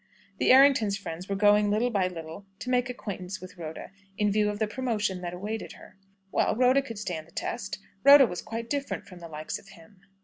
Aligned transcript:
The 0.39 0.49
Erringtons' 0.51 0.97
friends 0.97 1.29
were 1.29 1.35
going 1.35 1.69
little 1.69 1.91
by 1.91 2.07
little 2.07 2.47
to 2.57 2.71
make 2.71 2.89
acquaintance 2.89 3.39
with 3.39 3.57
Rhoda, 3.59 3.91
in 4.17 4.31
view 4.31 4.49
of 4.49 4.57
the 4.57 4.65
promotion 4.65 5.21
that 5.21 5.31
awaited 5.31 5.73
her. 5.73 5.95
Well, 6.31 6.55
Rhoda 6.55 6.81
could 6.81 6.97
stand 6.97 7.27
the 7.27 7.31
test. 7.31 7.77
Rhoda 8.03 8.25
was 8.25 8.41
quite 8.41 8.67
different 8.67 9.05
from 9.05 9.19
the 9.19 9.27
likes 9.29 9.59
of 9.59 9.67
him. 9.67 10.01